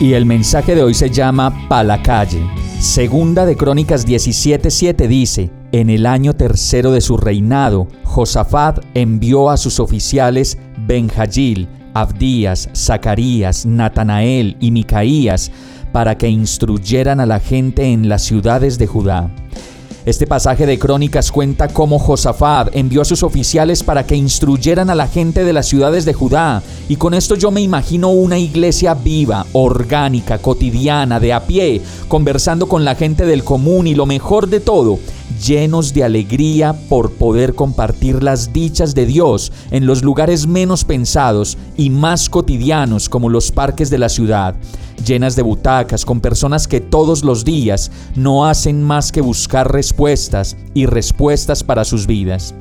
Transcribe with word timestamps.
Y 0.00 0.14
el 0.14 0.26
mensaje 0.26 0.74
de 0.74 0.82
hoy 0.82 0.92
se 0.92 1.08
llama 1.08 1.68
Pa 1.68 1.84
la 1.84 2.02
calle. 2.02 2.42
Segunda 2.80 3.46
de 3.46 3.56
Crónicas 3.56 4.06
17:7 4.06 5.06
dice, 5.06 5.50
en 5.70 5.88
el 5.88 6.06
año 6.06 6.34
tercero 6.34 6.90
de 6.90 7.00
su 7.00 7.16
reinado, 7.16 7.86
Josafat 8.02 8.84
envió 8.94 9.50
a 9.50 9.56
sus 9.56 9.78
oficiales 9.78 10.58
Benjayil, 10.86 11.68
Abdías, 11.94 12.68
Zacarías, 12.74 13.66
Natanael 13.66 14.56
y 14.60 14.72
Micaías 14.72 15.52
para 15.92 16.18
que 16.18 16.28
instruyeran 16.28 17.20
a 17.20 17.26
la 17.26 17.38
gente 17.38 17.84
en 17.92 18.08
las 18.08 18.22
ciudades 18.22 18.78
de 18.78 18.88
Judá. 18.88 19.30
Este 20.06 20.26
pasaje 20.26 20.66
de 20.66 20.78
Crónicas 20.78 21.32
cuenta 21.32 21.68
cómo 21.68 21.98
Josafat 21.98 22.76
envió 22.76 23.00
a 23.00 23.06
sus 23.06 23.22
oficiales 23.22 23.82
para 23.82 24.06
que 24.06 24.14
instruyeran 24.14 24.90
a 24.90 24.94
la 24.94 25.08
gente 25.08 25.44
de 25.44 25.54
las 25.54 25.66
ciudades 25.66 26.04
de 26.04 26.12
Judá, 26.12 26.62
y 26.90 26.96
con 26.96 27.14
esto 27.14 27.36
yo 27.36 27.50
me 27.50 27.62
imagino 27.62 28.10
una 28.10 28.38
iglesia 28.38 28.92
viva, 28.92 29.46
orgánica, 29.54 30.36
cotidiana, 30.36 31.20
de 31.20 31.32
a 31.32 31.46
pie, 31.46 31.80
conversando 32.06 32.68
con 32.68 32.84
la 32.84 32.96
gente 32.96 33.24
del 33.24 33.44
común 33.44 33.86
y 33.86 33.94
lo 33.94 34.04
mejor 34.04 34.48
de 34.48 34.60
todo, 34.60 34.98
llenos 35.42 35.94
de 35.94 36.04
alegría 36.04 36.74
por 36.90 37.12
poder 37.12 37.54
compartir 37.54 38.22
las 38.22 38.52
dichas 38.52 38.94
de 38.94 39.06
Dios 39.06 39.52
en 39.70 39.86
los 39.86 40.02
lugares 40.02 40.46
menos 40.46 40.84
pensados 40.84 41.56
y 41.78 41.88
más 41.88 42.28
cotidianos 42.28 43.08
como 43.08 43.30
los 43.30 43.52
parques 43.52 43.88
de 43.88 43.96
la 43.96 44.10
ciudad 44.10 44.54
llenas 45.04 45.36
de 45.36 45.42
butacas 45.42 46.04
con 46.04 46.20
personas 46.20 46.66
que 46.66 46.80
todos 46.80 47.24
los 47.24 47.44
días 47.44 47.90
no 48.16 48.46
hacen 48.46 48.82
más 48.82 49.12
que 49.12 49.20
buscar 49.20 49.72
respuestas 49.72 50.56
y 50.74 50.86
respuestas 50.86 51.62
para 51.62 51.84
sus 51.84 52.06
vidas. 52.06 52.54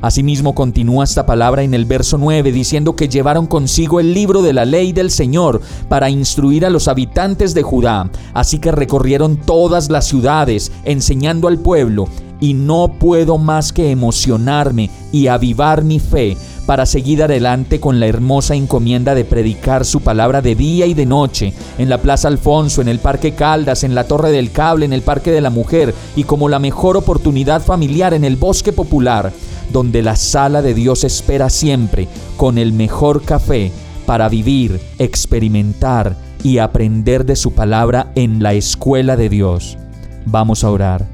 Asimismo 0.00 0.54
continúa 0.54 1.02
esta 1.02 1.26
palabra 1.26 1.62
en 1.62 1.74
el 1.74 1.84
verso 1.84 2.18
9 2.18 2.52
diciendo 2.52 2.94
que 2.94 3.08
llevaron 3.08 3.46
consigo 3.46 3.98
el 3.98 4.14
libro 4.14 4.42
de 4.42 4.52
la 4.52 4.64
ley 4.64 4.92
del 4.92 5.10
Señor 5.10 5.60
para 5.88 6.08
instruir 6.08 6.64
a 6.64 6.70
los 6.70 6.86
habitantes 6.86 7.52
de 7.52 7.62
Judá. 7.62 8.08
Así 8.32 8.60
que 8.60 8.70
recorrieron 8.70 9.36
todas 9.36 9.90
las 9.90 10.06
ciudades 10.06 10.70
enseñando 10.84 11.48
al 11.48 11.58
pueblo 11.58 12.08
y 12.40 12.54
no 12.54 12.94
puedo 13.00 13.38
más 13.38 13.72
que 13.72 13.90
emocionarme 13.90 14.90
y 15.10 15.26
avivar 15.26 15.82
mi 15.82 15.98
fe 15.98 16.36
para 16.68 16.84
seguir 16.84 17.22
adelante 17.22 17.80
con 17.80 17.98
la 17.98 18.08
hermosa 18.08 18.54
encomienda 18.54 19.14
de 19.14 19.24
predicar 19.24 19.86
su 19.86 20.02
palabra 20.02 20.42
de 20.42 20.54
día 20.54 20.84
y 20.84 20.92
de 20.92 21.06
noche, 21.06 21.54
en 21.78 21.88
la 21.88 21.96
Plaza 21.96 22.28
Alfonso, 22.28 22.82
en 22.82 22.88
el 22.88 22.98
Parque 22.98 23.32
Caldas, 23.32 23.84
en 23.84 23.94
la 23.94 24.04
Torre 24.04 24.30
del 24.32 24.50
Cable, 24.50 24.84
en 24.84 24.92
el 24.92 25.00
Parque 25.00 25.32
de 25.32 25.40
la 25.40 25.48
Mujer 25.48 25.94
y 26.14 26.24
como 26.24 26.50
la 26.50 26.58
mejor 26.58 26.98
oportunidad 26.98 27.62
familiar 27.62 28.12
en 28.12 28.22
el 28.22 28.36
Bosque 28.36 28.74
Popular, 28.74 29.32
donde 29.72 30.02
la 30.02 30.14
sala 30.14 30.60
de 30.60 30.74
Dios 30.74 31.04
espera 31.04 31.48
siempre 31.48 32.06
con 32.36 32.58
el 32.58 32.74
mejor 32.74 33.22
café 33.22 33.72
para 34.04 34.28
vivir, 34.28 34.78
experimentar 34.98 36.16
y 36.42 36.58
aprender 36.58 37.24
de 37.24 37.36
su 37.36 37.52
palabra 37.52 38.12
en 38.14 38.42
la 38.42 38.52
escuela 38.52 39.16
de 39.16 39.30
Dios. 39.30 39.78
Vamos 40.26 40.64
a 40.64 40.70
orar. 40.70 41.06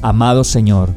Amado 0.00 0.42
Señor, 0.42 0.88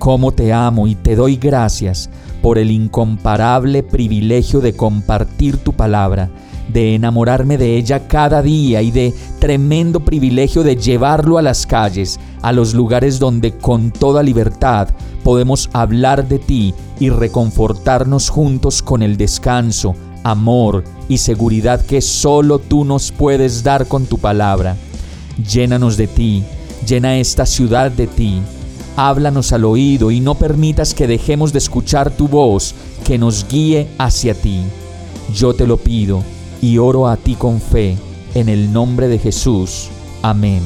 cómo 0.00 0.32
te 0.32 0.52
amo 0.52 0.88
y 0.88 0.96
te 0.96 1.14
doy 1.14 1.36
gracias 1.36 2.10
por 2.46 2.58
el 2.58 2.70
incomparable 2.70 3.82
privilegio 3.82 4.60
de 4.60 4.72
compartir 4.72 5.56
tu 5.56 5.72
palabra, 5.72 6.30
de 6.72 6.94
enamorarme 6.94 7.58
de 7.58 7.76
ella 7.76 8.06
cada 8.06 8.40
día 8.40 8.82
y 8.82 8.92
de 8.92 9.12
tremendo 9.40 10.04
privilegio 10.04 10.62
de 10.62 10.76
llevarlo 10.76 11.38
a 11.38 11.42
las 11.42 11.66
calles, 11.66 12.20
a 12.42 12.52
los 12.52 12.72
lugares 12.72 13.18
donde 13.18 13.58
con 13.58 13.90
toda 13.90 14.22
libertad 14.22 14.90
podemos 15.24 15.68
hablar 15.72 16.28
de 16.28 16.38
ti 16.38 16.72
y 17.00 17.10
reconfortarnos 17.10 18.28
juntos 18.28 18.80
con 18.80 19.02
el 19.02 19.16
descanso, 19.16 19.96
amor 20.22 20.84
y 21.08 21.18
seguridad 21.18 21.84
que 21.84 22.00
solo 22.00 22.60
tú 22.60 22.84
nos 22.84 23.10
puedes 23.10 23.64
dar 23.64 23.88
con 23.88 24.06
tu 24.06 24.18
palabra. 24.18 24.76
Llénanos 25.50 25.96
de 25.96 26.06
ti, 26.06 26.44
llena 26.86 27.18
esta 27.18 27.44
ciudad 27.44 27.90
de 27.90 28.06
ti 28.06 28.40
háblanos 28.96 29.52
al 29.52 29.64
oído 29.64 30.10
y 30.10 30.20
no 30.20 30.34
permitas 30.34 30.94
que 30.94 31.06
dejemos 31.06 31.52
de 31.52 31.58
escuchar 31.58 32.10
tu 32.10 32.28
voz 32.28 32.74
que 33.04 33.18
nos 33.18 33.46
guíe 33.48 33.86
hacia 33.98 34.34
ti. 34.34 34.62
Yo 35.34 35.54
te 35.54 35.66
lo 35.66 35.76
pido 35.76 36.22
y 36.60 36.78
oro 36.78 37.06
a 37.06 37.16
ti 37.16 37.34
con 37.34 37.60
fe, 37.60 37.96
en 38.34 38.48
el 38.48 38.72
nombre 38.72 39.08
de 39.08 39.18
Jesús. 39.18 39.88
Amén. 40.22 40.62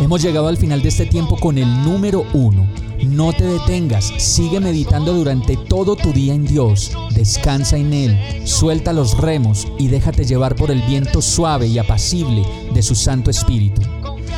Hemos 0.00 0.22
llegado 0.22 0.46
al 0.46 0.56
final 0.56 0.80
de 0.82 0.90
este 0.90 1.06
tiempo 1.06 1.36
con 1.36 1.58
el 1.58 1.68
número 1.82 2.24
uno. 2.32 2.68
No 3.04 3.32
te 3.32 3.44
detengas, 3.44 4.12
sigue 4.18 4.60
meditando 4.60 5.12
durante 5.12 5.56
todo 5.56 5.96
tu 5.96 6.12
día 6.12 6.34
en 6.34 6.44
Dios, 6.44 6.90
descansa 7.14 7.76
en 7.76 7.92
Él, 7.92 8.18
suelta 8.44 8.92
los 8.92 9.16
remos 9.16 9.68
y 9.78 9.86
déjate 9.86 10.24
llevar 10.24 10.56
por 10.56 10.72
el 10.72 10.82
viento 10.82 11.22
suave 11.22 11.68
y 11.68 11.78
apacible 11.78 12.42
de 12.74 12.82
su 12.82 12.96
Santo 12.96 13.30
Espíritu. 13.30 13.82